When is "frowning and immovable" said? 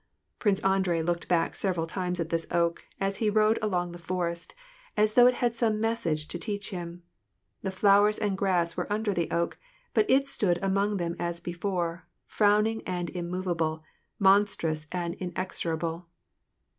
12.25-13.83